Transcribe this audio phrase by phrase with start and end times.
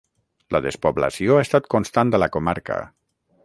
[0.55, 2.83] La despoblació ha estat constant a la comarca.